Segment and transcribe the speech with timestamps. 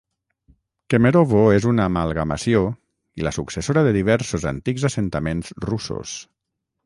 [0.93, 2.63] Kemerovo és una amalgamació
[3.21, 6.17] i la successora de diversos antics assentaments russos.